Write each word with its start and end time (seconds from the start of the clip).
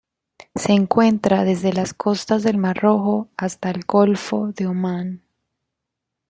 Se 0.55 0.73
encuentra 0.73 1.43
desde 1.43 1.73
las 1.73 1.93
costas 1.93 2.41
del 2.41 2.57
Mar 2.57 2.75
Rojo 2.81 3.29
hasta 3.37 3.69
el 3.69 3.83
Golfo 3.85 4.47
de 4.47 4.65
Omán. 4.65 5.21